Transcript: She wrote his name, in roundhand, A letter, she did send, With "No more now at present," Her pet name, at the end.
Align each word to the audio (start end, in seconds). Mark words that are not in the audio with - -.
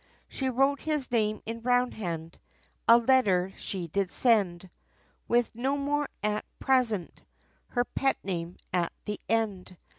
She 0.27 0.49
wrote 0.49 0.79
his 0.79 1.11
name, 1.11 1.43
in 1.45 1.61
roundhand, 1.61 2.39
A 2.87 2.97
letter, 2.97 3.53
she 3.59 3.87
did 3.87 4.09
send, 4.09 4.67
With 5.27 5.53
"No 5.53 5.77
more 5.77 6.09
now 6.23 6.37
at 6.37 6.45
present," 6.57 7.21
Her 7.67 7.85
pet 7.85 8.17
name, 8.23 8.55
at 8.73 8.91
the 9.05 9.19
end. 9.29 9.77